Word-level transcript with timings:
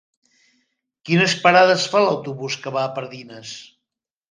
Quines 1.09 1.35
parades 1.43 1.85
fa 1.93 2.03
l'autobús 2.05 2.59
que 2.65 2.75
va 2.79 2.83
a 2.87 2.89
Pardines? 2.99 3.55